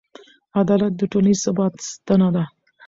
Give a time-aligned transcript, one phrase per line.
[0.59, 2.43] عدالت د ټولنیز ثبات ستنه ده.